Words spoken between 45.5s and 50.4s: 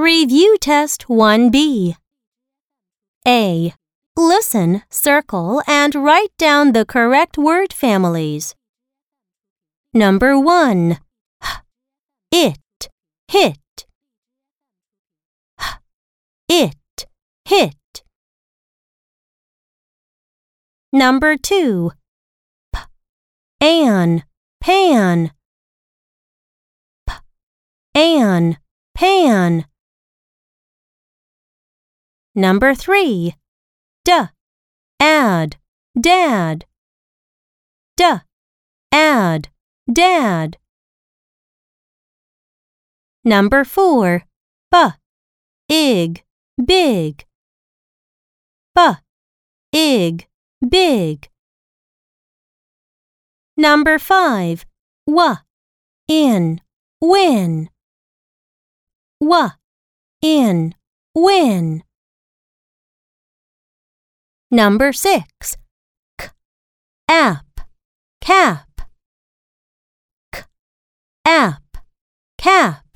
ig, big. B, ig,